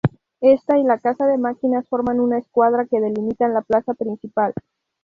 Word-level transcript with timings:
Ésta 0.39 0.79
y 0.79 0.83
la 0.83 0.97
casa 0.97 1.27
de 1.27 1.37
máquinas 1.37 1.87
forman 1.87 2.19
una 2.19 2.39
escuadra 2.39 2.87
que 2.89 2.99
delimita 2.99 3.47
la 3.49 3.61
plaza 3.61 3.93
principal. 3.93 4.51